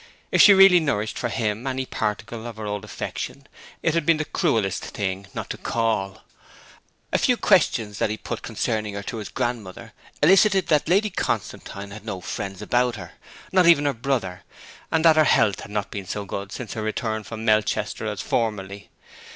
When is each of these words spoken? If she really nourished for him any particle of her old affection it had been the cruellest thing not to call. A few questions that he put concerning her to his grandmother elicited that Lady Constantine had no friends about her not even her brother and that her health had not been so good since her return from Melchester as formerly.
If 0.31 0.41
she 0.41 0.55
really 0.55 0.79
nourished 0.79 1.15
for 1.15 1.29
him 1.29 1.67
any 1.67 1.85
particle 1.85 2.47
of 2.47 2.57
her 2.57 2.65
old 2.65 2.83
affection 2.83 3.45
it 3.83 3.93
had 3.93 4.03
been 4.03 4.17
the 4.17 4.25
cruellest 4.25 4.83
thing 4.83 5.27
not 5.35 5.51
to 5.51 5.59
call. 5.59 6.23
A 7.13 7.19
few 7.19 7.37
questions 7.37 7.99
that 7.99 8.09
he 8.09 8.17
put 8.17 8.41
concerning 8.41 8.95
her 8.95 9.03
to 9.03 9.17
his 9.17 9.29
grandmother 9.29 9.93
elicited 10.23 10.69
that 10.69 10.89
Lady 10.89 11.11
Constantine 11.11 11.91
had 11.91 12.03
no 12.03 12.19
friends 12.19 12.63
about 12.63 12.95
her 12.95 13.11
not 13.51 13.67
even 13.67 13.85
her 13.85 13.93
brother 13.93 14.41
and 14.91 15.05
that 15.05 15.17
her 15.17 15.23
health 15.25 15.59
had 15.59 15.71
not 15.71 15.91
been 15.91 16.07
so 16.07 16.25
good 16.25 16.51
since 16.51 16.73
her 16.73 16.81
return 16.81 17.23
from 17.23 17.45
Melchester 17.45 18.07
as 18.07 18.21
formerly. 18.21 18.89